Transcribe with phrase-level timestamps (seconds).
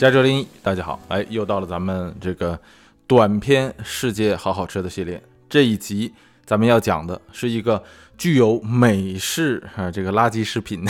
[0.00, 2.58] 加州林，大家好，哎，又到了咱们这个
[3.06, 5.22] 短篇世界好好吃的系列。
[5.46, 6.10] 这一集
[6.46, 7.84] 咱们要讲的是一个
[8.16, 10.82] 具有美式啊这个垃圾食品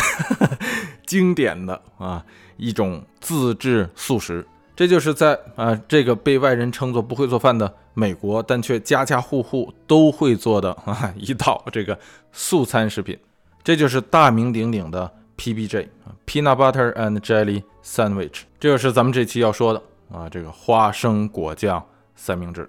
[1.05, 2.25] 经典的啊
[2.57, 4.47] 一种自制素食。
[4.77, 11.99] 这就是在啊这个被外人称作不会做饭的美国，但却家家户户都会做的啊一道这个
[12.31, 13.19] 素餐食品。
[13.65, 15.11] 这就是大名鼎鼎的。
[15.41, 19.83] PBJ 啊，Peanut Butter and Jelly Sandwich，这就是咱们这期要说的
[20.13, 21.83] 啊，这个花生果酱
[22.15, 22.69] 三明治。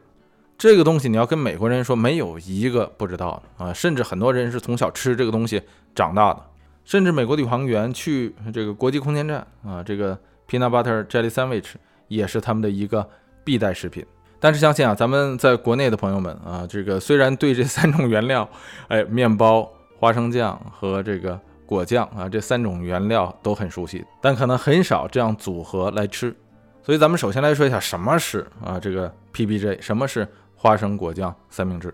[0.57, 5.61] 这个东西你要跟美国人说，没有一个不知道的啊，甚至很多人是从小吃这个东西
[5.93, 6.41] 长大的。
[6.85, 11.73] 甚至美国宇航员去这个国际空间站啊，这个 Peanut Butter Jelly Sandwich
[12.07, 13.05] 也是他们的一个
[13.43, 14.05] 必带食品。
[14.39, 18.49] 但是相信啊，咱们在国内的朋友们啊，这个虽然对这三种原料，
[18.87, 19.69] 哎，面包、
[19.99, 21.37] 花生酱和这个。
[21.71, 26.35] 果酱啊，这三种原料都很熟悉，但可能很少这样组合来吃。
[26.83, 31.93] 所以咱们首先来说一下什么是啊这个 PBJ，什么是花生果酱三明治。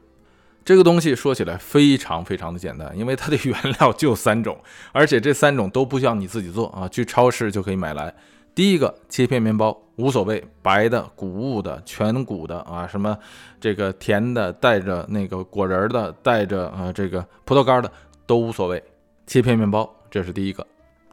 [0.65, 4.57] 这个东西说起来非常非常的简单，因为它的 原料就三种，
[4.91, 8.11] 而且这三种都不需要你自己做啊，去超市就可以买来。
[8.55, 13.15] 第一个切片面包无所谓，白的、谷物的、全谷的啊，什么
[13.61, 17.91] 这个甜的、带着那个果仁的、带着呃这个葡萄干的
[18.25, 18.83] 都无所谓。
[19.27, 20.65] 切片面包，这是第一个。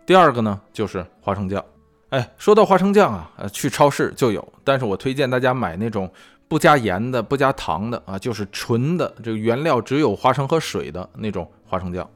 [0.06, 1.62] 第二个呢，就是花生酱。
[2.10, 6.08] 哎，说到花生酱啊，呃，去超市就有，但是我推荐大家买那种
[6.46, 12.08] 不加盐的、不加糖的啊，就是纯的，这个原料只有花生和水的那种花生酱。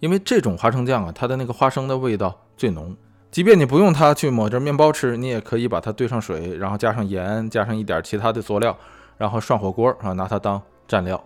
[0.00, 2.94] 因为这种花生酱啊，它的那个花生的味道最浓。
[3.30, 8.76] 即便你不用它去抹着面包吃，你也可以把它兑上水，然后加上盐，加上一点其他的佐料，
[9.16, 11.22] 然后涮火锅啊，拿它当蘸料。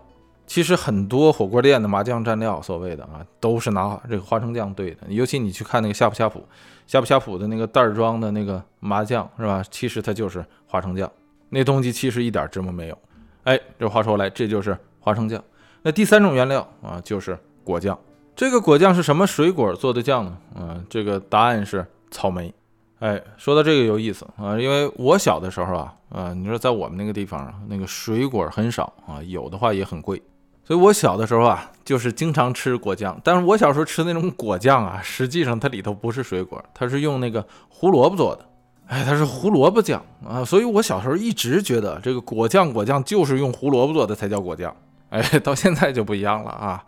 [0.51, 4.97] 其实很多火锅店的麻酱蘸料，所谓的啊，都是拿这个花生酱兑的。
[5.07, 6.45] 尤其你去看那个呷哺呷哺，
[6.85, 9.63] 呷哺呷哺的那个袋装的那个麻酱，是吧？
[9.71, 11.09] 其实它就是花生酱，
[11.47, 12.97] 那东西其实一点芝麻没有。
[13.45, 15.41] 哎，这话说来，这就是花生酱。
[15.83, 17.97] 那第三种原料啊，就是果酱。
[18.35, 20.37] 这个果酱是什么水果做的酱呢？
[20.55, 22.53] 嗯，这个答案是草莓。
[22.99, 30.21] 哎，说到这个有意思啊，因为我小的时候啊，啊，你说在我们那个地方啊，那个水果很少啊，有的话也很贵。
[30.71, 33.19] 所以我小的时候啊，就是经常吃果酱。
[33.25, 38.45] 但是我小时候吃那种果酱啊，实际上它里头不是水果，它是用那个胡萝卜做的。
[38.87, 40.45] 哎，它是胡萝卜酱啊。
[40.45, 44.73] 所以我小时候一直觉得这个果酱果酱就是用胡萝卜做的才叫果酱。
[45.09, 46.81] 哎， 到现在就不一样了啊。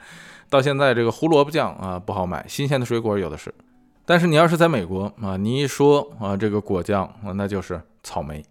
[0.49, 3.53] 到现在这个胡萝卜酱啊不好买，新鲜的水果有的是。
[4.05, 8.41] 但是你要是在美国啊，你一说啊这个果酱啊，那就是草莓。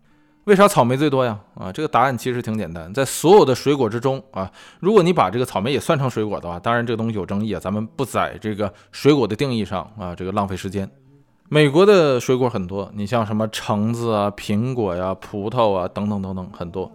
[0.44, 1.38] 为啥草莓最多呀？
[1.54, 10.90] 啊，这个答案其实挺简单，在所有的水果之中啊，如果你把这个草莓也算成水果的话，当然这个东西有争议啊，咱们不在这个水果的定义上啊，这个浪费时间。
[11.48, 16.90] 美国的水果很多，你像什么橙子啊、苹果呀、葡萄啊等等等等很多，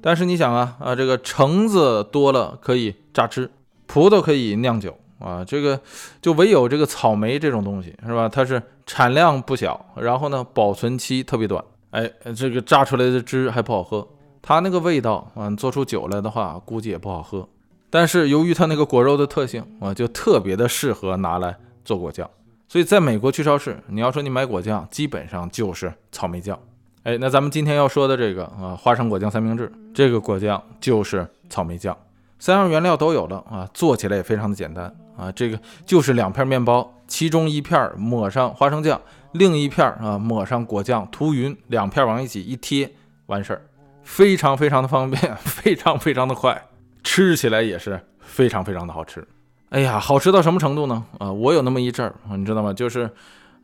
[0.00, 3.50] 但是你想啊啊，这个橙子多了可以榨汁，
[3.86, 5.80] 葡萄可以酿酒啊，这个
[6.20, 8.28] 就唯有这个草莓这种东西是吧？
[8.28, 11.64] 它是产量不小，然后呢保存期特别短。
[11.92, 14.06] 哎，这个榨出来的汁还不好喝，
[14.40, 17.46] 它那个味道啊，做出酒来的话，估计也不好喝。
[17.90, 21.54] 但是由于它那个果肉的特性啊，就特别的适合拿来
[21.84, 22.28] 做果酱。
[22.66, 26.58] 所以在美国去超市，你要说你买果酱，基本上就是草莓酱。
[27.02, 31.94] 哎，那咱们今天要说的这个啊，花生果酱三明治，这个果酱就是草莓酱，
[32.38, 38.98] 三样原料都有了啊，做起来也非常的简单啊，这个就是两片面包，其中一片抹上花生酱。
[39.32, 42.90] 另一片啊，抹上果酱涂匀，两片往一起一贴，
[43.26, 43.62] 完事儿，
[44.02, 46.62] 非常非常的方便， 非常非常的快，
[47.02, 49.26] 吃起来也是非常非常的好吃。
[49.70, 51.04] 哎呀，好吃到什么程度呢？
[51.18, 52.72] 啊，我有那么一阵儿，你知道吗？
[52.74, 53.10] 就是，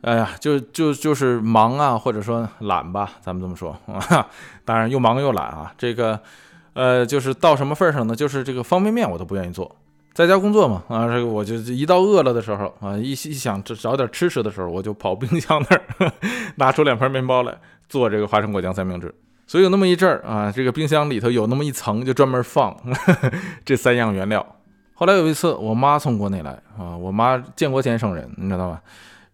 [0.01, 4.27] 哎呀，就就就是忙啊，或者说懒吧，咱们这么说啊。
[4.65, 6.19] 当然又忙又懒啊，这个，
[6.73, 8.15] 呃，就是到什么份上呢？
[8.15, 9.75] 就是这个方便面我都不愿意做。
[10.19, 16.11] 在家工作嘛，啊，这个我就一到饿了的时候啊，一一想找找点吃吃的时候，我就跑冰箱那儿
[16.57, 17.57] 拿出两片面包来
[17.87, 19.15] 做这个花生果酱三明治。
[19.47, 22.75] 所以有那么一阵儿啊，这个冰箱里头有那么一层，就专门放
[23.63, 24.45] 这三样原料。
[24.93, 28.81] 后来有一次，我妈从国内来啊，我妈建国先生人，你知道吧？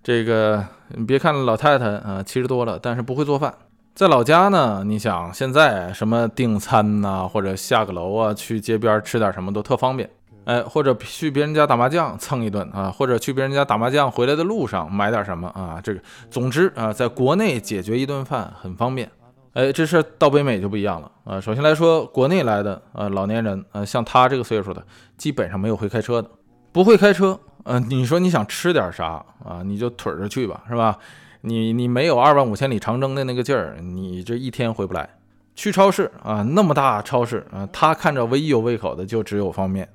[0.04, 3.52] 这个你别看老太太啊，七十多了，但是不会做饭。
[3.96, 10.08] 在老家呢，你想现在什么订餐呐，或者下个楼啊，去街边吃点什么都特方便。
[10.46, 16.00] 哎，或者去别人家打麻将蹭一顿啊，或者去别人家打麻将回来的路上买点什么啊，这个
[16.32, 19.12] 总之啊，在国内解决一顿饭很方便。
[19.54, 21.40] 哎，这事到北美就不一样了啊。
[21.42, 24.86] 首先来说，国内来的啊老年人啊，像他这个岁数的，
[25.18, 26.30] 基本上没有会开车的，
[26.72, 30.98] 不会开车，嗯，你说你想吃点啥啊，你就腿着去吧，是吧？
[31.42, 35.10] 你你没有二万五千里长征的那个劲儿，你这一天回不来。
[35.56, 39.88] 去超市啊，那么大超市啊，他看着唯一有胃口的就只有方便。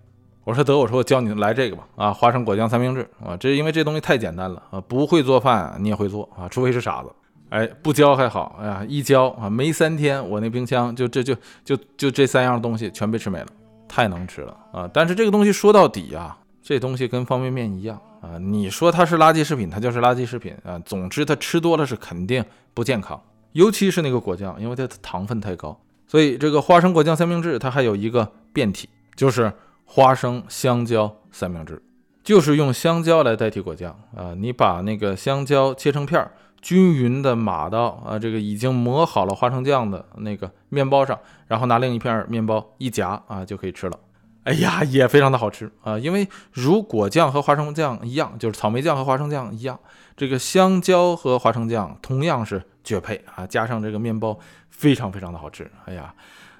[0.44, 7.10] 我说得，我说我教你来这个吧，啊，花生果酱三明治啊，这因为这东西太简单了啊，不会做饭你也会做啊，除非是傻子。
[7.50, 11.34] 哎，不教还好，哎呀，一教啊，没三天我那冰箱就这就
[11.64, 13.46] 就就这三样东西全被吃没了，
[13.88, 14.88] 太能吃了啊！
[14.92, 20.78] 但是这个东西说到底啊，这东西跟方便面一样啊，你说它是垃圾食品，它就是垃圾食品啊。
[20.84, 23.20] 总之它吃多了是肯定不健康，
[23.50, 25.76] 尤其是那个果酱，因为它的糖分太高。
[26.06, 29.52] 所以这个花生果酱三明治它还有一个变体，就是
[29.92, 31.82] 花生香蕉三明治，
[32.22, 34.34] 就是用香蕉来代替果酱啊。
[34.36, 36.30] 你把那个香蕉切成片儿。
[36.62, 43.98] 均匀的码到啊，这个已经磨好了花生酱的那个面包上，然后拿另一片面包一夹啊，就可以吃了。
[44.44, 49.80] 哎呀，也非常的好吃啊，因为如果酱和花生酱一样，就是草莓酱和花生酱一样，
[50.18, 54.38] 这个香蕉和花生酱同样是绝配啊，加上这个面包
[54.68, 55.70] 非常非常的好吃。
[55.86, 56.14] 哎呀，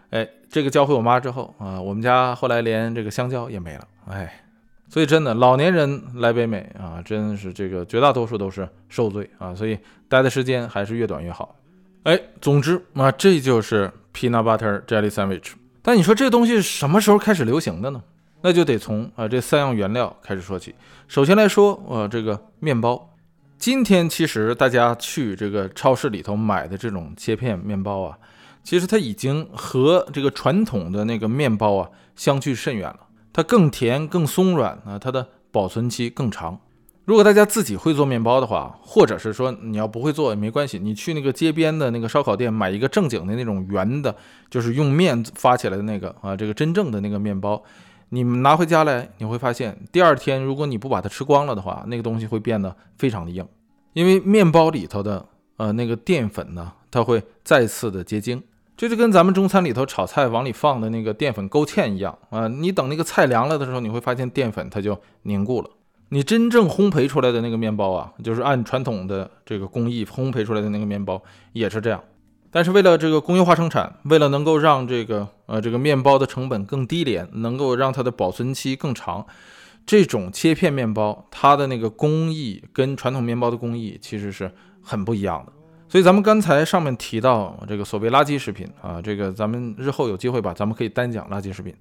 [0.09, 3.88] 哎，这个教会我妈之后啊，我们家后来连这个香蕉也没了。
[4.08, 4.43] 哎。
[4.93, 11.55] 所以真的，老年人来北美啊，真是这个绝大多数都是受罪啊，所以待的时间还是越短越好。
[12.02, 15.52] 哎，总之啊，这就是 peanut butter jelly sandwich。
[15.81, 18.03] 但你说这东西什么时候开始流行的呢？
[18.43, 20.75] 那就得从啊这三样原料开始说起。
[21.06, 23.14] 首先来说，呃，这个面包。
[23.58, 28.19] 今天其实大家去这个超市里头买的这种切片面包啊，
[28.62, 33.00] 其实它已经和这个传统的那个面包啊相去甚远了。
[33.32, 36.58] 它更甜、更松软啊，它的保存期更长。
[37.04, 44.14] 如果大家自己会做面包的话，或者是说你要不会做也没关系，你去那个街边的那个烧烤店买一个正经的那种圆的，
[44.48, 47.60] 就是用面发起来的那个啊，这个真正的那个面包，
[48.10, 53.44] 你们拿回家来，你会发现第二天如果你不把它吃光了的话，那个东西会变得非常的硬，
[53.92, 55.26] 因为面包里头的
[55.60, 58.42] 呃那个淀粉呢，它会再次的结晶。
[58.78, 62.48] 这就跟咱们中餐里头炒菜往里放的那个淀粉勾芡一样啊！
[62.48, 65.68] 你等那个菜凉了的时候，你会发现淀粉它就凝固了。
[66.08, 71.22] 你真正烘焙出来的那个面包啊，就是按传统的这个工艺烘焙出来的那个面包
[71.52, 72.02] 也是这样。
[72.50, 79.26] 但是为了这个工业化生产，为了能够让这个呃这个面包的成本更低廉，能够让它的保存期更长，
[79.84, 84.50] 这种切片面包它的那个工艺跟传统面包的工艺其实是
[84.82, 85.53] 很不一样的。
[85.88, 91.75] 所以咱们刚才上面提到这个所谓垃圾食品啊，这个咱们日后有机会吧，咱们可以单讲垃圾食品。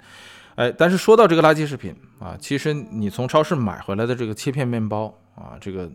[0.55, 5.89] 哎，但是说到这个垃圾食品啊，其实你从超市买回来的这个切片面包啊，这个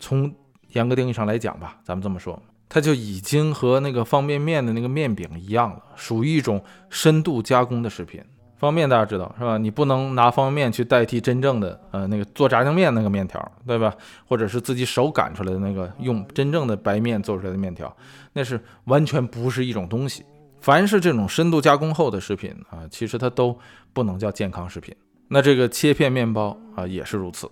[0.00, 0.34] 从
[0.72, 8.20] 严格定义上来讲吧，咱们这么说，它就已经和那个方便面的那个面饼一样了，属于一种深度加工的食品。
[8.58, 9.58] 方便面大家知道是吧？
[9.58, 13.94] 你不能拿方便面去代替真正的呃那个做炸酱面那个面条，对吧？
[14.26, 17.94] 或者是自己手擀出来的那个用真正的白面做出来的面条，
[18.32, 20.24] 那是完全不是一种东西。
[20.60, 23.56] 凡是这种深度加工后的食品啊，其实它都
[23.92, 24.94] 不能叫健康食品。
[25.28, 27.50] 那这个切片面包啊也是如此。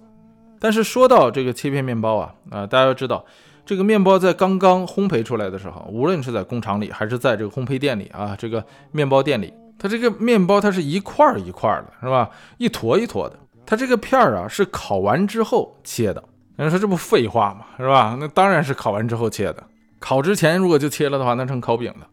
[0.58, 3.22] 但是说到这个切片面包啊啊，大家要知道，
[3.66, 9.52] 这个面包在刚刚烘焙出来的时候，无论是在工厂里还是在这个烘焙店里啊，这个面包店里。
[9.78, 12.30] 它这个面包，它是一块儿一块儿的，是吧？
[12.58, 13.38] 一坨一坨的。
[13.66, 16.22] 它这个片儿啊，是烤完之后切的。
[16.56, 17.66] 有人说这不废话吗？
[17.76, 18.16] 是吧？
[18.20, 19.64] 那当然是烤完之后切的。
[19.98, 22.06] 烤之前如果就切了的话，那成烤饼了。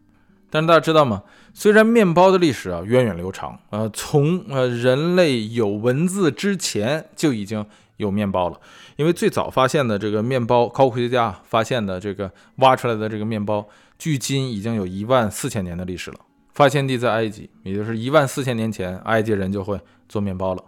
[0.50, 1.22] 但是大家知道吗？
[1.54, 7.64] 虽然面包的历史啊源远流长，呃，从呃人类有文字之前就已经
[7.98, 8.58] 有面包了。
[8.96, 13.66] 因为最早发现的这个面包，考古学家发现的这个挖出来的这个面包，
[13.98, 16.16] 距今已经有一万四千年的历史了。
[16.52, 20.62] 发现地在埃及，也就是一万四千年前，埃及人就会做面包了。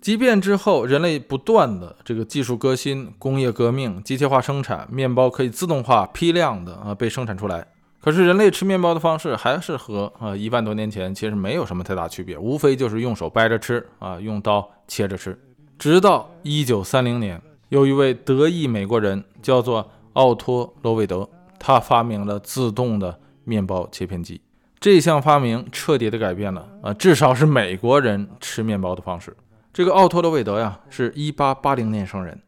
[0.00, 7.66] 即便之后人类不断的这个技术革新、工业革命、机械化生产，面包可以自动化、批量的啊被生产出来。
[8.00, 15.36] 可是人类吃面包的方式还是和啊一万多年前其实没有什么太大区别，无非就是用手掰着吃啊，用刀切着吃。
[15.76, 21.28] 直到一九三零年，有一位德裔美国人叫做奥托·罗韦德，
[21.58, 24.40] 他发明了自动的面包切片机。
[24.80, 29.36] 这项发明彻底的改变了啊，至少是美国人吃面包的方式。
[29.72, 32.40] 这个奥托·罗韦德呀，是一八八零年生人，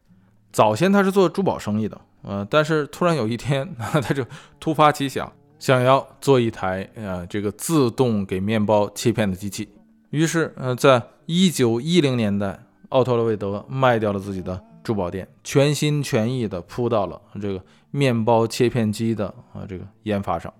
[0.51, 4.25] 早先他是做珠宝生意的，呃，但是突然有一天， 他就
[4.59, 9.69] 突发奇想，想要做一台呃这个自动给面包切片的机器。
[10.09, 12.59] 于是，呃，在一九一零年代，
[12.89, 20.53] 奥托·罗韦德卖掉了自己的珠宝店，全心全意的扑到了这个面包切片机的啊这个研发上。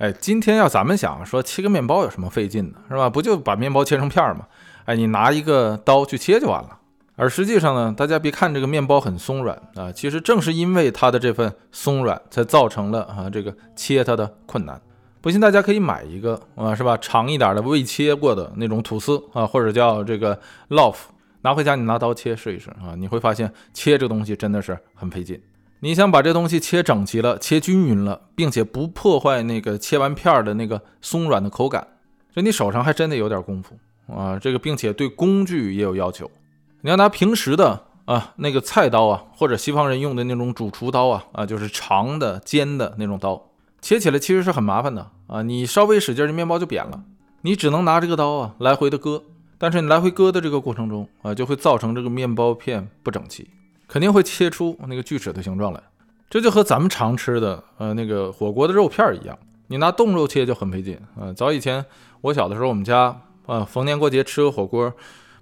[0.00, 3.10] 哎，今天要咱们想说切个面包有什么费劲的，是吧？
[3.10, 4.46] 不就把面包切成片儿吗？
[4.86, 6.78] 哎，你拿一个刀去切就完了。
[7.16, 14.80] 而实际上呢，大家别看这个面包很松软啊，其实正是因为它的这份松软，才造成了啊这个切它的困难。
[15.20, 16.96] 不信大家可以买一个啊，是吧？
[16.96, 20.40] 长一点的未切过的那种吐司啊，或者叫这个
[20.70, 20.96] loaf，
[21.42, 25.38] 拿回家你拿刀切试一试啊，你会发现切这东西真的是很费劲。
[25.82, 31.88] 你想把这东西切整齐了、切均匀了，并且不破坏那个切完片儿的那个松软的口感，
[32.34, 33.78] 这你手上还真得有点功夫
[34.14, 34.38] 啊。
[34.38, 36.30] 这个并且对工具也有要求。
[36.82, 45.40] 你要拿平时的啊那个菜刀啊，或者西方人用的那种主厨刀啊啊，就是长的尖的那种刀，切起来其实是很麻烦的啊。
[45.42, 47.02] 你稍微使劲，这面包就扁了。
[47.40, 49.22] 你只能拿这个刀啊来回的割，
[49.56, 53.48] 但是你来回割的这个过程中啊，就会造成这个面包片不整齐，
[53.90, 55.82] 肯定会切出那个锯齿的形状来。
[56.30, 61.32] 这就和咱们常吃的呃那个火锅的肉片一样，你拿冻肉切就很费劲啊。
[61.32, 61.84] 早以前
[62.20, 64.92] 我小的时候，我们家啊逢年过节吃个火锅。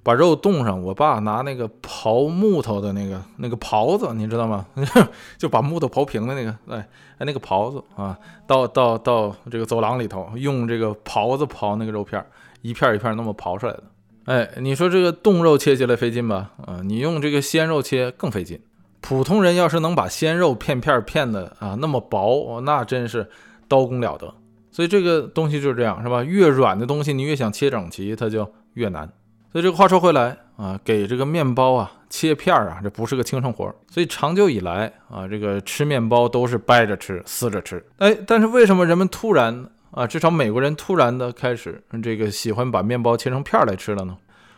[0.01, 4.65] 把肉冻上，我爸拿那个刨木头的那个那个刨子，你知道吗？
[5.37, 6.79] 就把木头刨平的那个，哎
[7.19, 12.25] 哎，那个刨子啊，到到到这个走廊里头，用这个刨子刨那个肉片，
[12.63, 13.83] 一片一片那么刨出来的。
[14.29, 16.51] 哎，你说这个冻肉切起来费劲吧？
[16.67, 18.61] 啊，你用这个鲜肉切更费劲。
[19.01, 23.27] 普通人要是能把鲜肉片片片的啊那么薄，那真是
[23.69, 24.35] 刀工了得。
[24.71, 26.23] 所以这个东西就是这样，是吧？
[26.23, 29.11] 越软的东西，你越想切整齐，它就越难。
[29.51, 33.75] 所以这个话说回来啊，给这个面包啊切片儿啊，这不是个轻生活。
[33.91, 37.83] 所以长久以来啊，这个吃面包都是掰着吃、撕着吃。
[37.97, 44.17] 哎，但是为什么人们突然啊，至少美国人突然的开始这个喜欢把面包切成片儿来吃了呢？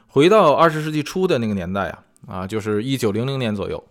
[0.09, 3.83] 回到二十世纪初的那个年代啊，啊，就是一九零零年左右。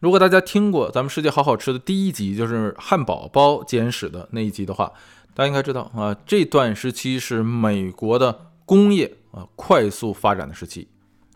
[0.00, 4.92] 如果大家听过咱们世界好好吃的第一集，就是汉堡包简史的那一集的话，
[5.34, 9.16] 大家应该知道啊，这段时期是美国的工业。
[9.32, 10.88] 啊，快速发展的时期，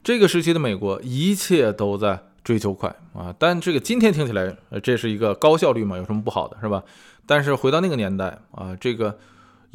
[0.03, 3.33] 这个时期的美国一切都在追求快啊。
[3.39, 6.83] 但这个今天听起来，呃，这是一个高效率嘛，有什么不好的，是吧？
[7.25, 9.17] 但是回到那个年代啊，这个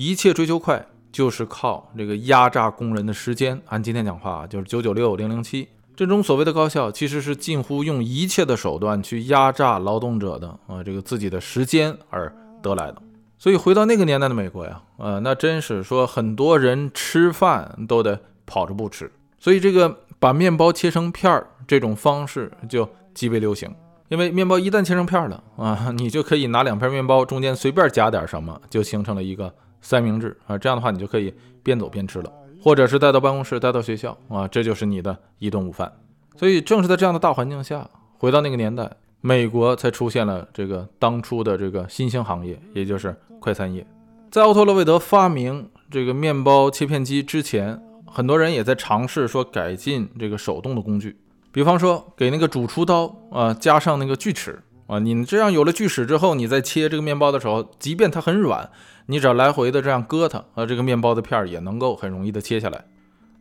[0.01, 3.61] 一切追求快，就是靠这个压榨工人的时间。
[3.65, 13.01] 按今天讲话啊，就是九九六零零七这种所谓的高效，其实是近乎用一切的手段去压榨劳动者的啊，这个自己的时间而得来的。
[13.37, 23.69] 所以回到那个年代的美国呀，呃，那真是说很多人吃饭都得跑着不吃，所以这个把面包切成片儿这种方式就极为流行。
[24.07, 30.57] 因为面包一旦切成片了啊，你就可以拿两片面包中间随便夹点什么，就形成了一个三明治啊。
[30.57, 31.33] 这样的话，你就可以
[31.63, 32.31] 边走边吃了，
[32.61, 35.91] 或者是带到办公室、带到学校啊，这就是你的一顿午饭。
[36.35, 38.89] 所以正是在这样的大环境下，回到那个年代，
[39.21, 43.15] 美国才出现了这个当初的这个新兴行业，也就是。
[43.41, 43.87] 快餐业，
[44.29, 51.15] 在奥托·洛韦德发明这个面包切片机之前，很多人也在尝试说改进这个手动的工具，
[51.49, 58.69] 比方说给那个主厨刀啊加上那个锯齿啊，你这样有了锯齿之后，你在切这个面包的时候，即便它很软，
[59.09, 62.85] 你只要来回的这样割它，啊，这个面包的片儿也能够很容易的切下来。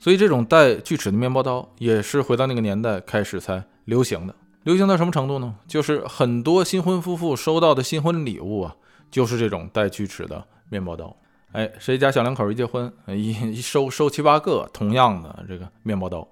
[0.00, 4.34] 所以这种带锯齿的面包刀也是回到那个年代开始才流行的。
[4.64, 5.54] 流行到什么程度呢？
[5.66, 8.74] 就是很多新婚夫妇收到的新婚礼物啊。
[9.10, 11.16] 就是这种带锯齿的面包刀，
[11.52, 16.28] 哎，谁家小两口一结婚，一一收收七八个同样的这个面包刀，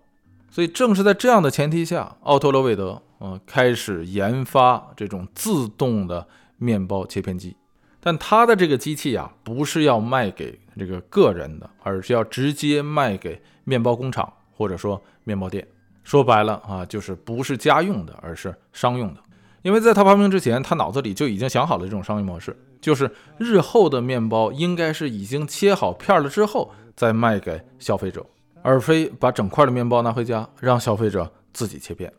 [0.50, 6.26] 所以正是在这样的前提下，奥托·罗韦德啊开始研发这种自动的
[6.58, 7.56] 面包切片机，
[8.06, 15.66] 但他的这个机器啊，不是要卖给这个个人的，而是要直接卖给面包工厂或者说面包店，
[16.04, 19.18] 说白了啊，就是不是家用的，而是商用的。
[19.62, 28.24] 因为在他发明之前，他脑子里就已经想好了这种商业模式，就是日后的面包应该是已经切好片了之后再卖给消费者，
[28.62, 32.12] 而非把整块的面包拿回家让消费者自己切片。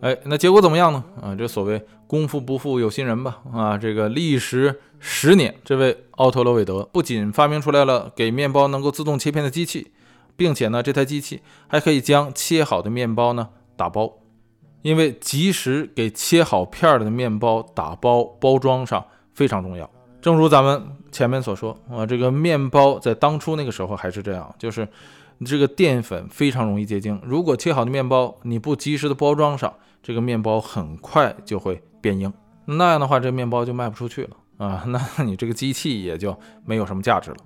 [0.00, 1.04] 哎，那结果怎么样呢？
[1.20, 3.40] 啊，这所谓功夫不负有心人吧。
[3.52, 9.92] 啊，这个历时十年，这位奥托·罗韦德不仅发明出来了给面包能够自动切片的机器，
[10.36, 14.12] 并且呢，这台机器还可以将切好的面包呢打包。
[14.82, 19.90] 因为及时给切好片儿的面包打包包装上非常重要。
[20.22, 24.86] 正如咱们前面所说啊，这个面包在当初那个时候还是这样，就是
[25.44, 27.20] 这个淀粉非常容易结晶。
[27.24, 32.32] 如果切好的面包你不及时的包装上，这个面包很快就会变硬，
[32.66, 36.36] 那样的话这面包就卖不出去了啊， 那你这个机器也就
[36.66, 37.36] 没有什么价值了。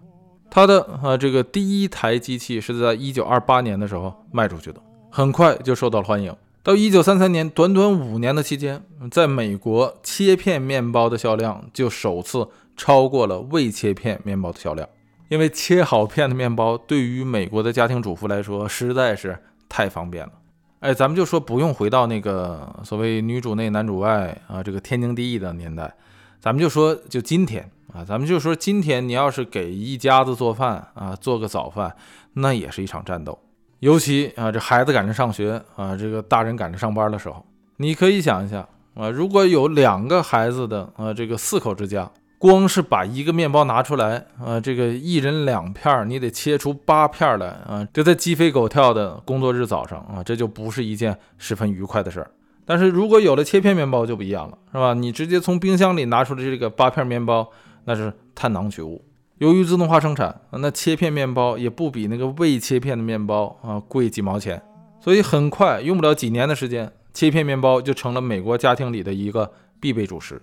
[0.51, 6.35] 它的啊这个第一台机器是在一九二八年的时候卖出去的，很快就受到了欢迎。
[6.63, 14.89] 到一九三三年，短短五年的期间，在美国切片面包的销量就首次超过了未切片面包的销量。
[15.29, 19.37] 因为切好片的面包对于美国的家庭主妇来说实在是
[19.69, 20.33] 太方便了。
[20.81, 25.95] 哎，咱们就说不用回到那个所谓女主内男主外啊，这个天经地义的年代，
[26.43, 31.95] 咱们就说就今天啊，咱们就说今天你要是给一家子做饭啊，做个早饭，
[32.33, 33.39] 那也是一场战斗。
[33.79, 37.47] 尤其啊，这孩子赶着上学啊，这个大人赶着上班的时候，
[37.77, 42.11] 你可以想一下啊，如果有两个孩子的啊，这个四口之家。
[42.39, 47.87] 光是把一个面包拿出来啊，这个一人两片，你得切出八片来啊！
[47.93, 52.29] 这在鸡飞狗跳的工作日早上啊，这就不是一件十分愉快的事儿。
[52.65, 54.95] 但是如果有了切片面包就不一样了，是吧？
[54.95, 57.49] 你直接从冰箱里拿出的这个八片面包，
[57.85, 59.05] 那是探囊取物。
[59.39, 64.63] 由于自动化生产，那切片面包也不比那个未切片的面包啊贵几毛钱，
[65.01, 70.41] 所以很快用不了几年的时间，切片面包就成了美国家庭里的一个必备主食。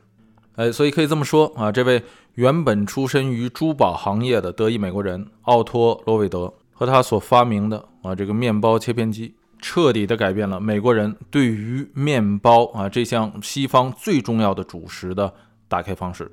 [0.55, 15.33] 哎，所以可以这么说啊，这位原本出身于珠宝行业的德裔美国人奥托·罗韦德和他所发明的啊这个面包切片机，彻底的改变了美国人对于面包啊这项西方最重要的主食的
[15.67, 16.31] 打开方式。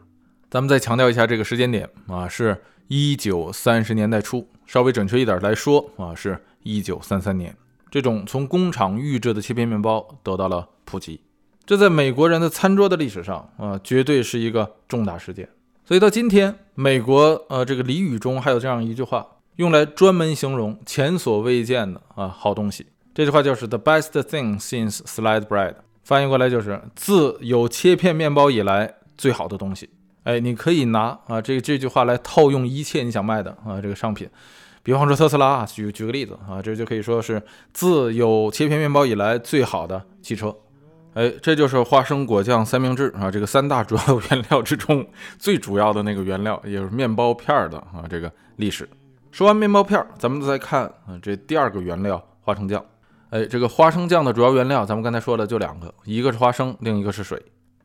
[0.48, 7.54] 咱们再强调一下这个时间点啊，是一九三十年代初，稍微准确一点来说啊，是一九三三年，
[7.90, 11.20] 这种从工厂预制的切片面包得到了普及。
[11.64, 15.48] 这在美国人的餐桌的历史上啊，绝对是一个重大事件。
[15.84, 22.86] 所以到今天，美国呃这个俚语中还有这样一句话，用来专门形容前所未见的啊好东西。
[23.16, 29.88] 这句话就是 “the best thing since sliced bread”，翻译过来就是自有切片面包以来最好的东西。
[30.24, 34.28] 哎，你可以拿啊这这句话来套用一切你想卖的啊这个商品，
[34.82, 37.42] 比方说特斯拉啊，举举个例子啊，这就可以说是
[37.72, 40.54] 自有切片面包以来最好的汽车。
[41.14, 45.08] 哎，这就是花生果酱三明治啊，这个三大主要原料之中
[45.38, 48.86] 最主要的那个原料，也就是面包片的啊，这个历史。
[49.32, 52.84] 说完面包片，咱们再看啊，这第二个原料花生酱。
[53.30, 57.40] 哎，这个花生酱的主要原料，咱们刚才说的就两个，一个是花生，另一个是水。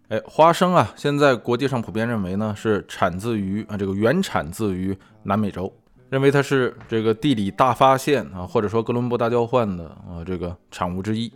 [0.09, 5.73] 哎，花生啊，现在国际上普遍认为呢是产自于啊这个原产自于南美洲，
[6.09, 11.31] 认为它是这个地理大发现啊，或者说哥伦布大交换的啊这个产物之一。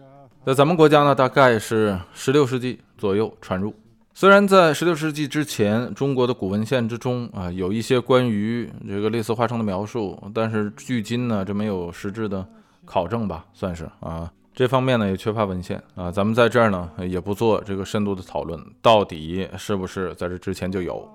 [0.45, 3.73] 在咱们国家呢，大概是十六世纪左右传入。
[4.13, 12.45] 虽然在十六世纪之前，中国的古文献之中啊，有一些关于这个类似花生的描述，但是距今呢，这没有实质的
[12.85, 16.11] 考证吧，算是啊，这方面呢也缺乏文献啊。
[16.11, 21.07] 咱们在这儿呢也不做这个深度的讨论，到底是不是在这之前就有？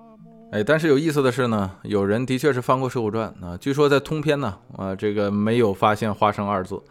[0.53, 6.83] 哎，但是有意思的是呢，有人的确是翻过《水浒传》啊，据说在通篇呢啊，这个没有发现花生二字。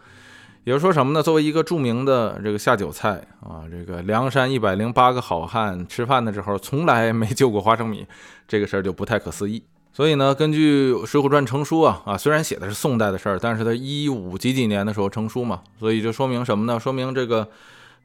[0.64, 1.22] 也就是说什么呢？
[1.22, 8.06] 作为一个著名的这个下酒菜啊，这个梁山一百零八个好汉吃饭的时候从来没救过花生米，
[8.46, 9.62] 这个事儿就不太可思议。
[9.92, 16.78] 所以呢，根据《水浒传》成书啊啊，虽然写的是宋代的事儿，但是它一五几几年的时候成书嘛，所以就说明什么呢？
[16.78, 17.48] 说明这个，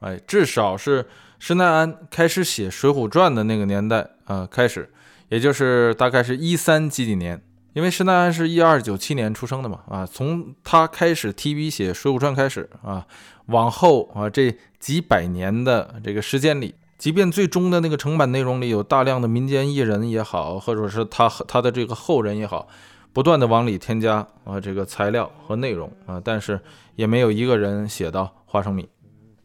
[0.00, 1.06] 哎，至少是
[1.38, 4.90] 施耐庵开始写《水浒传》的那个年代啊开始，
[5.28, 7.40] 也就是大概是一三几几年。
[7.72, 13.06] 因为施耐庵是一二九七年出生的嘛，啊，从他开始提笔写《水浒传》开始啊，
[13.46, 22.66] 往后啊这几百年的这个时间里，即便最终的那个成版内容里有大量的民间艺人也好，或者是他他的这个后人也好，
[23.12, 26.58] 不断的往里添加啊这个材料和内容啊，但是
[26.94, 28.88] 也没有一个人写到花生米。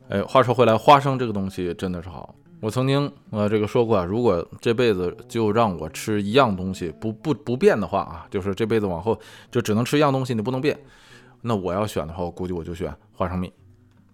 [0.09, 2.35] 哎，话说回来，花生这个东西真的是好。
[2.59, 10.79] 我曾经呃这个说过啊，如果这辈子就让我吃一样东西不不不变的话啊，就是这辈子往后就只能吃一样东西，你不能变。
[11.41, 13.51] 那我要选的话，我估计我就选花生米。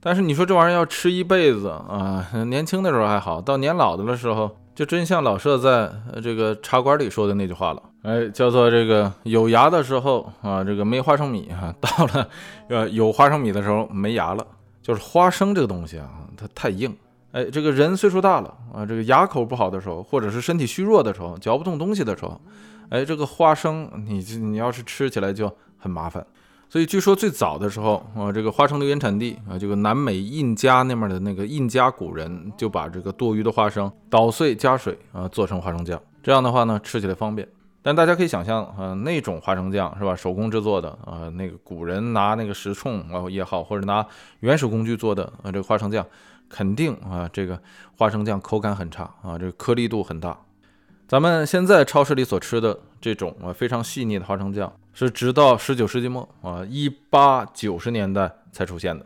[0.08, 5.92] 但是你说这玩意儿要吃一辈子啊，年轻的时候还好，到年老的时候，就真像老舍在
[6.24, 12.30] 这个茶馆里说的那句话了，哎，叫做这个有牙的时候啊，这个没花生米啊， 到了
[12.70, 14.48] 呃有花生米的时候没牙了。
[14.82, 16.96] 就是花生这个东西啊，它太硬。
[17.34, 22.40] 哎，这个人岁数大了啊，这个牙口不好的时候，或者是身体虚弱的时候，嚼不动东西的时候，
[22.88, 26.26] 哎，这个花生你你要是吃起来就很麻烦。
[26.70, 36.02] 所以据说最早的时候啊，这个花生的原产地啊，这个南美印加那边的那个印加古人就把这个多余的花生捣碎加水啊，做成花生酱。
[36.22, 37.48] 这样的话呢，吃起来方便。
[37.82, 44.06] 但大家可以想象啊，那种花生酱是吧，手工制作的啊，那个古人拿那个石铳啊也好，或者拿
[44.42, 46.06] 原始工具做的啊，这个花生酱。
[46.50, 47.60] 肯定啊，这个
[47.98, 50.38] 花生酱口感很差啊，这个颗粒度很大。
[51.08, 59.06] 咱们现在超市里所吃的这种啊非常细腻的花生酱，是直到十九世纪末啊一八九十年代才出现的。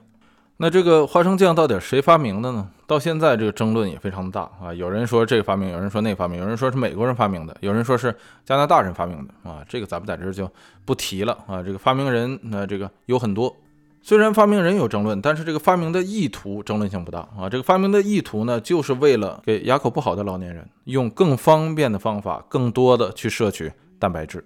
[0.58, 2.68] 那这个花生酱到底谁发明的呢？
[2.88, 9.64] 到现在这个争论也非常的大啊，有人说这个发明，有人说那发明，有人说是美国人发明的，有人说是加拿大人发明的啊。
[9.70, 10.50] 这个咱们在这就
[10.84, 11.62] 不提了啊。
[11.62, 13.56] 这个发明人那这个有很多。
[14.04, 17.48] 虽然发明人有争论，但是这个发明的意图争论性不大啊。
[17.48, 24.44] 这个发明的意图呢，就是为了给牙口不好的老年人用更方便的方法，更多的去摄取蛋白质。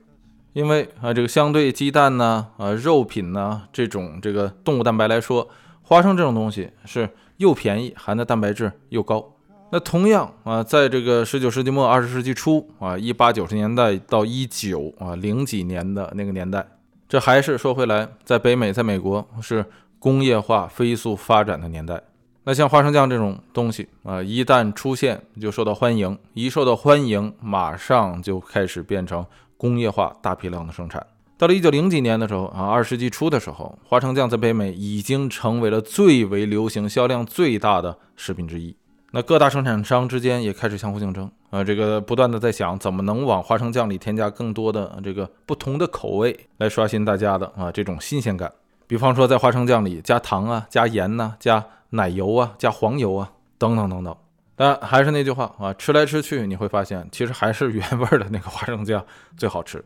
[0.52, 5.48] 因为啊，这个相对鸡蛋呢，啊肉品呢这种这个动物蛋白来说，
[5.82, 9.34] 花生这种东西是又便宜，含的蛋白质又高。
[9.72, 16.68] 那同样啊，在这个十九世纪末二十世纪初啊，一八九十年代到一九啊零几年的那个年代。
[17.08, 19.66] 这还是说回来，在北美，在美国是
[20.00, 22.02] 工业化飞速发展的年代。
[22.46, 29.26] 那像花生酱这种东西啊，一旦出现就受到欢迎，一受到欢迎，马上就开始变成
[29.58, 31.06] 工业化大批量的生产。
[31.38, 38.76] 到了一九零几年的时候啊，二十世纪初的时候，花生酱在北美已经成为了最为流行、销量最大的食品之一。
[39.12, 48.52] 那各大生产商之间也开始相互竞争啊，这个不断的在想怎么能往花生酱里添加更多的这个不同的口味，来刷新大家的啊这种新鲜感。
[48.88, 54.14] 比方说在花生酱里加糖啊、加盐呐、加奶油啊、加黄油啊等等等等。
[54.58, 59.02] 但还是那句话啊，吃来吃去你会发现，其实还是原味的那个花生酱
[59.38, 59.82] 最好吃。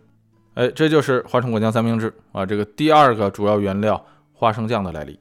[0.55, 4.03] 哎，这就是花生果酱三明治啊，这个第二个主要原料
[4.33, 5.19] 花生酱的来历。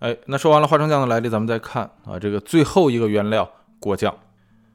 [0.00, 4.12] 哎，那说完了花生酱的来历，咱们再看啊，这个最后一个原料果酱。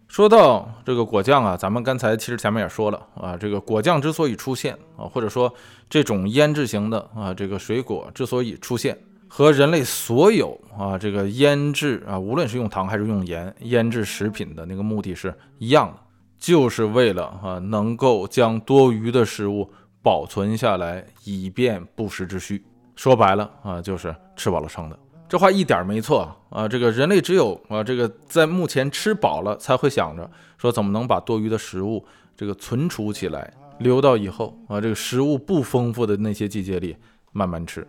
[0.07, 5.53] 说到这个果酱啊，咱们刚才其实前面也说了啊，这个果酱之所以出现啊，或者说
[5.89, 15.97] 这种腌制型的啊，这个水果之所以出现，和人类所有啊这个腌制啊，无论是用糖还是用盐腌制食品的那个目的是一样的，
[16.37, 19.69] 就是为了啊能够将多余的食物
[20.01, 22.63] 保存下来，以便不时之需。
[22.95, 24.97] 说白了啊，就是吃饱了撑的。
[25.35, 26.65] 这话一点没错啊！
[26.65, 32.01] 这个人类只有啊，这个在目前吃饱了，才会想着说怎么能把多余的食物
[32.37, 36.95] 这个存储起来，留到以后啊，这个食物不丰富的那些季节里
[37.33, 37.85] 慢慢吃。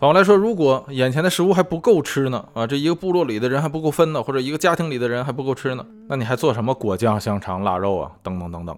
[0.00, 8.10] 反过来说，如果眼前的食物还不够吃呢啊，这一个部落里的人还不够分呢，或者一个家庭里的人还不够吃呢，那你还做什么果酱、香肠、腊肉啊？
[8.22, 8.74] 等等等等。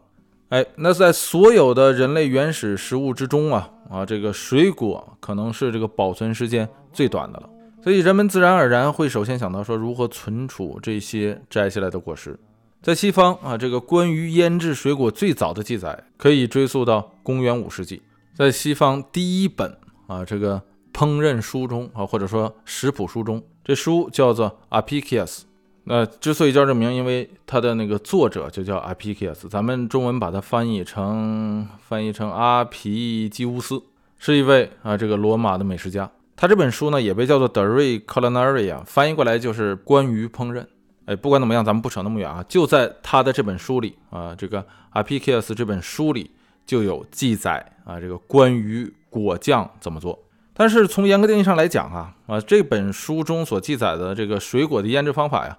[0.48, 7.48] 哎，那在所有的人类原始食物之中啊啊，这个水果可能是这个保存时间最短的了。
[7.82, 12.38] 所以人们自然而然会首先想到说如何存储这些摘下来的果实。
[12.82, 18.02] 在西方啊，这个关于腌制水果最早的记载可以追溯到公元五世纪，
[18.34, 20.62] 在西方第一本啊这个
[20.92, 25.42] 烹饪书中啊，或者说食谱书中，这书叫做 Apicius。
[25.84, 33.82] 那之所以叫这名，因为它的那个作者就叫 Apicius，咱们中文把它翻译成翻译成阿皮基乌斯，
[34.18, 36.10] 是一位啊这个罗马的美食家。
[36.40, 40.64] 他这本书呢，也被叫做《De Re Culinaria》，翻译过来就是关于烹饪。
[41.06, 46.30] 哎，不管怎么样，咱们不扯那么远啊，就在他的这本书里啊，这个 Apicius 这本书里
[46.64, 50.16] 就有记载啊，这个关于果酱怎么做。
[50.54, 55.58] 但是从严格定义上来讲啊，啊这本书中所记载的这个水果的腌制方法呀，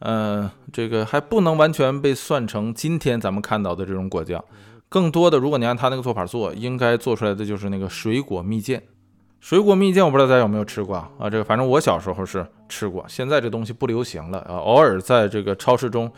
[0.00, 4.44] 呃，这个还不能完全被算成今天咱们看到的这种果酱。
[4.88, 8.82] 更多的，如果你按他那个做法做，应该做出来的就是那个水果蜜饯。
[9.40, 11.30] 水果蜜饯，我不知道大家有没有吃过啊？
[11.30, 14.56] 这个反正我小时候是吃过，现在这东西不流行了啊。
[14.56, 16.10] 偶尔在这个超市中，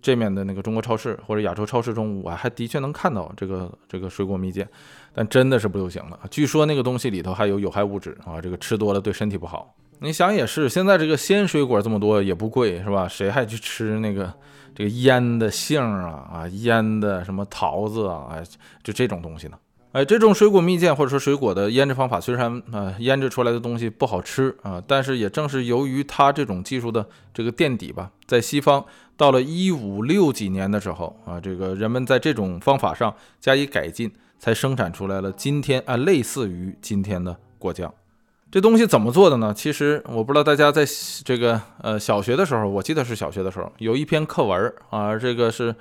[0.00, 4.64] 这面的那个中国超市或者亚洲超市中，我还的确能看到这个这个水果蜜饯，
[5.12, 6.18] 但真的是不流行了。
[6.30, 9.74] 据说那个东西里头还有有害物质啊，这个吃多了对身体不好。
[9.98, 13.08] 你想也是，现在这个鲜水果这么多也不贵是吧？
[13.08, 14.32] 谁还去吃那个
[14.74, 18.42] 这个腌的杏啊啊，腌的什么桃子啊，哎，
[18.82, 19.58] 就这种东西呢？
[19.92, 28.84] 哎，这种水果蜜饯或者说水果的腌制方法，虽然啊腌制出来的东西不好吃啊，但是也正是由于它这种技术的这个垫底吧，在西方
[29.16, 37.92] 到了一五六几年的时候啊，这个人们在这种方法上加以改进，才生产出来了今天啊类似于今天的果酱。
[38.52, 39.52] 这东西怎么做的呢？
[39.52, 40.84] 其实我不知道大家在
[41.24, 45.74] 这个呃小学的时候，我记得是小学的时候有一篇课文啊，这个是。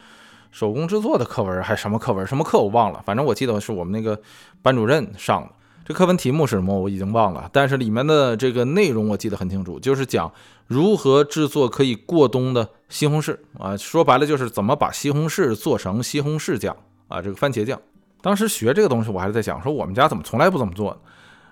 [0.51, 2.25] 手工制作的课文还什么课文？
[2.25, 3.01] 什么课我忘了。
[3.05, 4.19] 反正我记得是我们那个
[4.61, 5.49] 班主任上的。
[5.85, 6.79] 这课文题目是什么？
[6.79, 7.49] 我已经忘了。
[7.51, 10.31] 但是里面的这个内容我记得很清楚，就是讲
[10.67, 13.75] 如何制作可以过冬的西红柿啊。
[13.75, 16.75] 说白了就是怎么把西红柿做成西红柿酱
[17.07, 17.79] 啊，这个番茄酱。
[18.21, 20.97] 当时学这个东西，我还在想，说我们家怎么从来不这么做呢？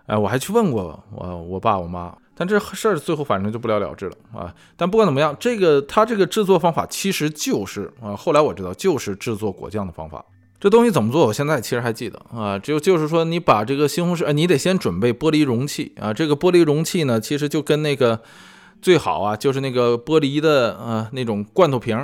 [0.07, 2.15] 哎，我还去问过我我爸我妈。
[2.39, 4.53] 但这事儿最后反正就不了了之了啊！
[4.75, 10.23] 但不管怎么样，这个它这个制作方法其实就是啊，后来我知道就是制作果酱的方法。
[10.59, 11.25] 这东西怎么做？
[11.25, 16.13] 我现在其实还记得啊，就就是说你把这个西红柿，你得先准备玻璃容器啊。
[16.13, 18.19] 这个玻璃容器呢，其实就跟那个
[18.81, 21.95] 最好啊，就是那个玻璃的呃那种罐头瓶。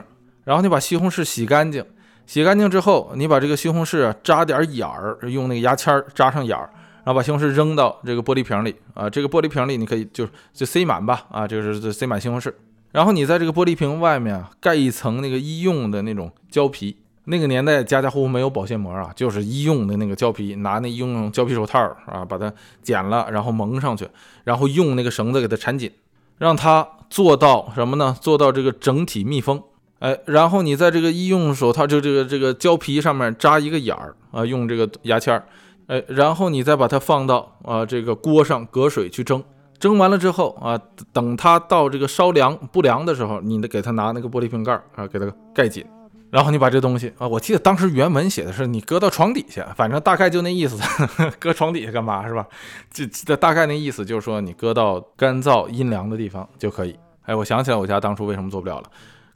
[0.44, 1.86] 然后你把西红柿洗干净，
[2.26, 6.70] 洗干净之后，你把这个西红柿啊扎点眼儿，用那个牙签扎上眼儿。
[7.04, 12.52] 然后把西红柿扔到这个玻璃瓶里啊，这个玻璃瓶里你可以就就塞满吧啊，这个是塞满西红柿。
[12.92, 16.98] 然后你在这个玻璃瓶外面啊盖一层那个医用的那种胶皮。
[17.26, 24.06] 那个年代家家户户没有保鲜膜啊，就是医用的那个胶皮，拿那医用胶皮手套啊把它剪了，然后蒙上去，
[24.44, 25.90] 然后用那个绳子给它缠紧，
[26.38, 28.14] 让它做到什么呢？
[28.20, 29.64] 做到这个整体密封。
[30.00, 35.46] 哎，然后你在这个医用手套就这个这个胶皮上面扎一个眼儿啊，用这个牙签儿。
[35.94, 39.44] 哎，然后你再把它放到啊这个锅上隔水去蒸。
[39.78, 40.80] 蒸完了之后啊，
[41.12, 45.86] 等它到这个稍凉不凉的时候，你得给它拿那个玻璃瓶盖啊，给它盖紧。
[46.32, 50.80] 然后你把这东西啊，我记得当时原文写的是你搁到床底下，反正大概就那意思。
[51.38, 52.48] 搁床底下干嘛是吧？
[52.92, 56.98] 这这大概那意思就是说你搁到干燥阴凉的地方就可以。
[57.26, 58.86] 哎，我想起来我家当初为什么做不了了，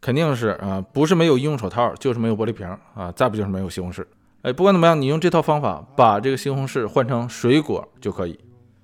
[0.01, 4.03] 肯定是啊，不是没有医用手套，就是没有玻璃瓶啊，再不就是没有西红柿。
[4.47, 8.39] 哎，不管怎么样，你用这套方法把这个西红柿换成水果就可以。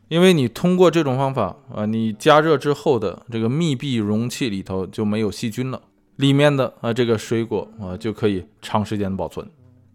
[0.09, 5.81] 因为你通过这种方法啊，你加热之后的这个密闭容器里头就没有细菌了，
[6.17, 9.47] 里面的啊这个水果啊就可以长时间保存。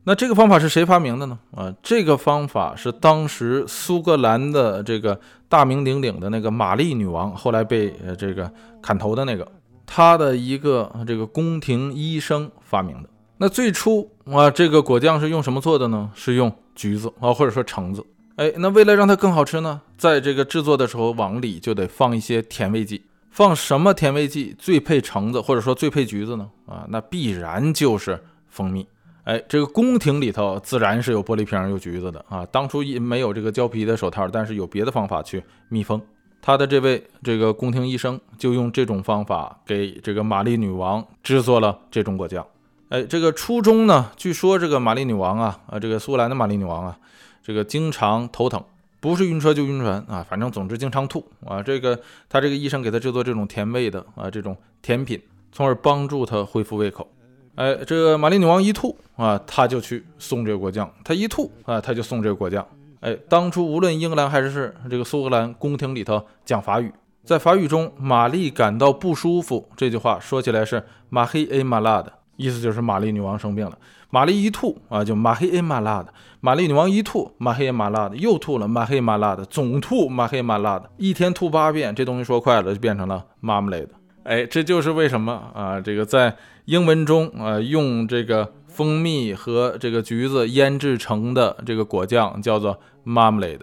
[0.04, 1.38] 那这个方法是谁发明的呢？
[1.54, 8.50] 啊，这个方法是当时苏格兰的这个大名鼎鼎的那个玛丽女王，后来被呃这个
[8.80, 9.46] 砍头的那个，
[9.84, 13.10] 她的一个这个宫廷医生发明的。
[13.40, 16.10] 那最初啊，这个果酱是用什么做的呢？
[16.14, 18.04] 是用橘子啊，或者说橙子。
[18.34, 23.02] 哎，那为了让它更好吃呢，在这个制作的时候往里就得放一些甜味剂。
[23.30, 26.50] 放什么甜味剂最配橙子，或者说最配橘子呢？
[26.66, 28.84] 啊，那必然就是蜂蜜。
[29.22, 32.44] 哎，这个宫廷里头自然是有玻璃瓶有橘子的啊。
[32.46, 36.00] 当初也没有这个胶皮的手套，但是有别的方法去密封。
[36.40, 42.44] 他的这位这个宫廷医生就用这种方法给这个玛丽女王制作了这种果酱。
[42.90, 46.98] 哎，这个初衷呢，据说这个玛丽女王啊，啊，这个苏格兰的玛丽女王啊。
[47.42, 48.62] 这个经常头疼，
[49.00, 51.62] 不是晕车就晕船啊，反正总之经常吐啊。
[51.62, 51.98] 这个
[52.28, 55.18] 他这个医生给他制作这种甜味的啊这种甜品，
[55.50, 57.10] 从而帮助他恢复胃口。
[57.54, 62.66] 哎，这个玛丽女王一吐啊，他就去送这个果酱；他一吐啊，他就送这个果酱。
[63.00, 66.92] 哎，当初无论英格兰还是这个苏格兰宫廷里头讲法语，
[67.24, 73.76] 在法语中，玛丽感到不舒服这句话说起来是马黑 a 马拉的意思，就是玛丽女王生病了。
[74.10, 76.14] 玛丽一吐啊，就马黑 a 马拉的。
[76.40, 83.88] 玛丽女王一吐，马黑马拉的又吐了，马黑马拉的总吐，马黑马拉的一天吐八遍，这东西说快了就变成了 marmalade。
[84.22, 93.60] 哎，这就是为什么啊，这个在英文中啊，用这个蜂蜜和这个橘子腌制成的这个果酱叫做 marmalade。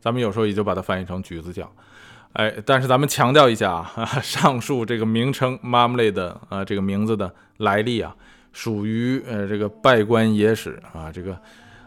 [0.00, 1.70] 咱们有时候也就把它翻译成橘子酱。
[2.36, 8.14] 哎，但是咱们强调一下啊， 上述这个名称 marmalade 啊，这个名字的来历啊，
[8.52, 11.36] 属于呃这个拜官野史啊，这个。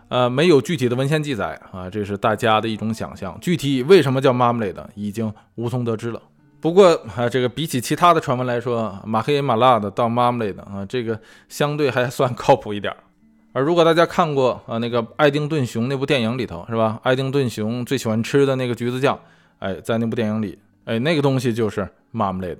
[0.10, 3.38] 呃，没有具体的文献记载啊，这是大家的一种想象。
[3.40, 6.20] 具体为什么叫 marmalade 已经无从得知了。
[6.60, 12.92] 不过啊，这个比起其他的传闻来说，马黑马辣的到 marmalade 啊，这个相对还算靠谱一点。
[13.54, 17.00] 而如果大家看过啊那个爱丁顿熊那部电影里头是吧？
[17.04, 19.20] 爱丁顿熊最喜欢吃的那个橘子酱，
[19.60, 22.58] 哎，在那部电影里，哎，那个东西就是 marmalade。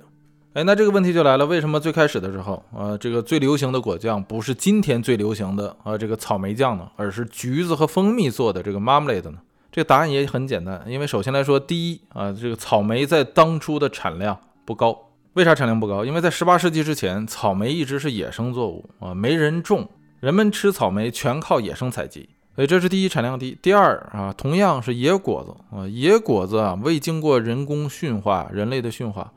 [0.52, 9.38] 哎，那这个问题就来了，为什么最开始的时候，呃，这个最流行的果酱不是今天最流行的啊这个草莓酱呢，而是橘子和蜂蜜做的这个 marmalade 呢？
[9.70, 15.06] 这个答案也很简单，因为首先来说，第一啊，这个草莓在当初的产量不高。
[15.34, 16.04] 为啥产量不高？
[16.04, 22.28] 因为在18世纪之前，草莓一直是野生作物啊，没人种，人们吃草莓全靠野生采集，
[22.60, 23.56] 所以这是第一，产量低。
[23.62, 29.32] 第二啊，同样是野果子啊，野果子啊，未经过人工驯化，人类的驯化。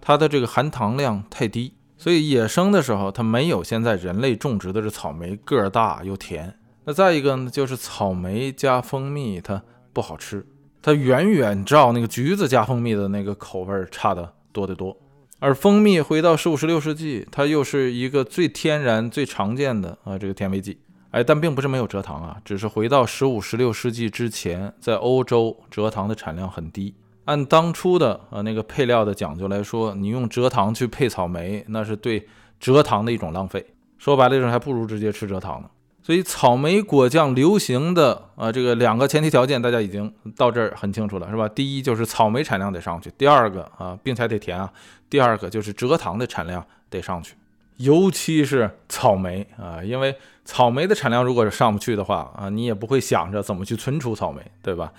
[0.00, 6.56] 它的这个含糖量太低，所以野生的时候它没有现在人类种植的这草莓个儿大又甜。
[6.84, 9.60] 那再一个呢，就是草莓加蜂蜜它
[9.92, 10.46] 不好吃，
[10.80, 14.96] 它远远照那个橘子加蜂蜜的那个口味差的多得多。
[15.40, 20.78] 而蜂蜜回到十五、十六世纪，它又是一个最天然、最常见的啊这个甜味剂。
[21.10, 26.94] 哎，但并不是没有蔗糖啊，只是回到十五、十六世纪之前，在欧洲蔗糖的产量很低。
[27.24, 32.26] 按当初的呃那个配料的讲究来说，你用蔗糖去配草莓，那是对
[32.60, 33.64] 蔗糖的一种浪费。
[33.98, 35.68] 说白了，这种还不如直接吃蔗糖呢。
[36.02, 41.46] 所以草莓果酱流行的啊，这个两个前提条件大家已经到这儿很清楚了，是吧？
[41.48, 44.72] 第一就是草莓产量得上去，第二个啊，并且得甜啊。
[45.10, 47.34] 第二个就是蔗糖的产量得上去，
[47.76, 50.16] 尤其是草莓啊，因为
[50.48, 54.90] 草莓的产量如果是上不去的话啊，你也不会想着怎么去存储草莓，对吧？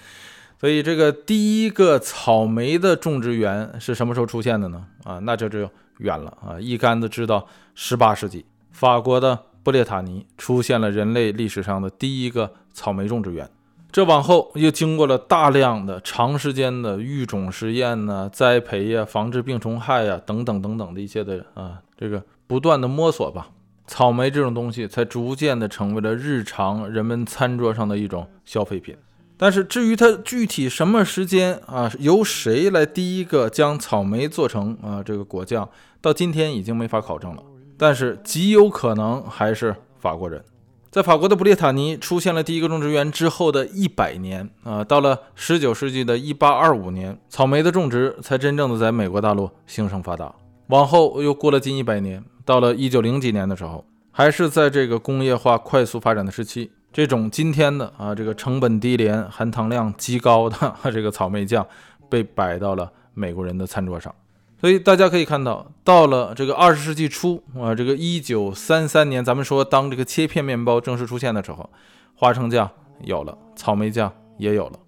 [0.60, 4.86] 所以这个第一个草莓的种植园是什么时候出现的呢？
[5.06, 13.50] 啊，那这就远了啊，一竿子知道十八世纪，法国的布列塔尼出现了人类历史上的第一个草莓种植园。
[13.92, 23.50] 这往后又经过了大量的长时间的育种实验呢、栽培呀、防治病虫害呀等等等等的一些的啊，这个不断的摸索吧，
[23.90, 28.96] 草莓这种东西才逐渐的成为了日常人们餐桌上的一种消费品。
[29.36, 35.68] 但是至于它具体什么时间啊，由谁来第一个将草莓做成啊这个果酱，
[36.00, 37.42] 到今天已经没法考证了。
[37.78, 40.44] 但是极有可能还是法国人。
[40.92, 50.34] 在法国的布列塔尼出现了第一个种植园之后的一百年啊，到了十九世纪的一八二五年，草莓的种植才真正的在美国大陆兴盛发达。
[50.68, 60.58] 往后又过了近一百年，到了一九零几年的时候，还是在这个工业化快速发展的时期，这种今天的啊这个成本低廉、含糖量极高的
[60.92, 61.64] 这个草莓酱
[62.10, 64.12] 被摆到了美国人的餐桌上。
[64.60, 71.70] 所以大家可以看到，到了这个二十世纪初啊，这个一九三三年，咱们说当这个切片面包正式出现的时候，
[72.16, 72.68] 花生酱
[73.04, 74.80] 有了，草莓酱也有了。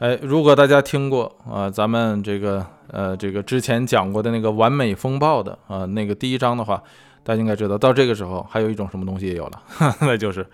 [0.00, 6.82] 哎，如果大家听过啊，咱们这个呃这个之前讲过的那个完美风暴的啊那个第一章的话，
[7.22, 9.62] 大家应该知道，到这个时候还有一种什么东西也有了，
[10.00, 10.46] 那就是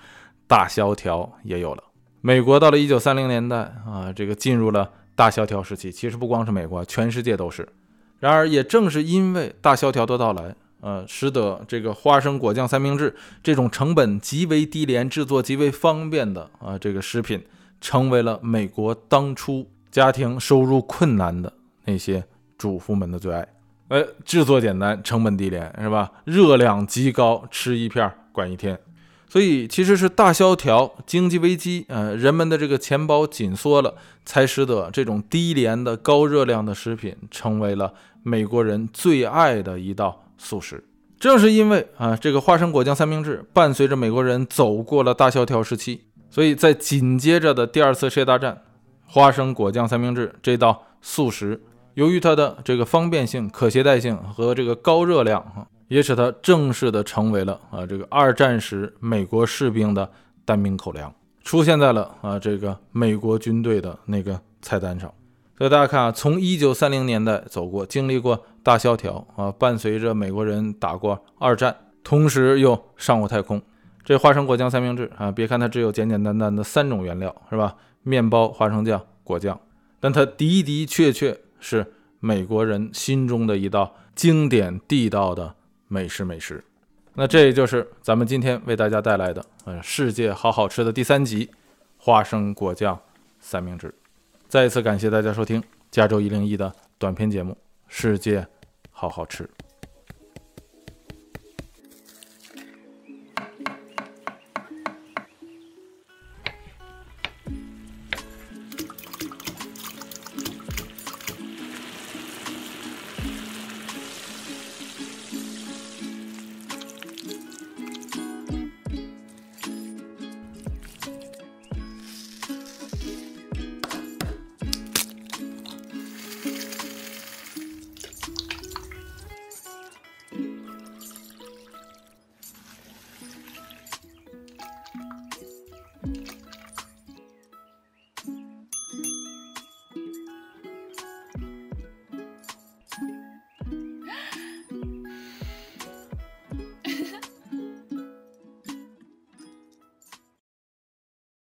[0.46, 1.82] 大萧条也有了。
[2.20, 5.92] 美国到了一九三零年代啊，这个进入了大萧条时期。
[5.92, 7.68] 其实不光是美国，全世界都是。
[8.18, 17.44] 然而，也正是因为大萧条的到来，呃，使得这个花生果酱三明治这种成本极为低廉、制作极为方便的啊这个食品，
[17.80, 21.52] 成为了美国当初家庭收入困难的
[21.84, 22.24] 那些
[22.58, 23.46] 主妇们的最爱。
[23.88, 26.10] 呃，制作简单，成本低廉，是吧？
[26.24, 28.78] 热量极高，吃一片管一天。
[29.28, 33.94] 所以，其实是大萧条、经济危机，呃，人们的这个钱包紧缩了，
[34.24, 37.92] 才使得这种低廉的、高热量的食品成为了。
[38.26, 40.82] 美国人最爱的一道素食，
[41.20, 48.62] 正是因为啊，这个花生果酱三明治伴随着美国人走过了大萧条时期，所以在紧接着的第二次世界大战，
[49.04, 51.60] 花生果酱三明治这道素食，
[51.94, 60.10] 由于它的这个方便性、可携带性和这个高热量啊，也使它正式的成为了啊这个二战时美国士兵的
[60.44, 65.12] 单兵口粮，出现在了啊这个美国军队的那个菜单上。
[65.56, 73.62] 所以大家看啊，从一九三零年代走过，经历过大萧条啊，伴随着美国人打过二战，同时又上过太空。
[74.02, 77.76] 这花生果酱三明治啊，别看它只有简简单单的三种原料，是吧？
[78.02, 79.58] 面包、花生酱、果酱，
[80.00, 81.84] 但它的的确确是
[82.20, 85.54] 美国人心中的一道经典地道的
[85.88, 86.62] 美食美食。
[87.14, 91.48] 那这也就是咱们今天为大家带来的呃世界好好吃的第三集——
[91.96, 93.00] 花生果酱
[93.40, 93.92] 三明治。
[94.46, 97.52] 再一次感谢大家收听加州一零一的短片节目
[97.88, 98.46] 《世界
[98.90, 99.44] 好好吃》。